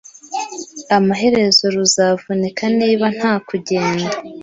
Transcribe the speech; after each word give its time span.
amaherezo 0.97 1.63
ruzavunika 1.75 2.63
Niba 2.79 3.05
nta 3.17 3.33
kugenda 3.47 4.15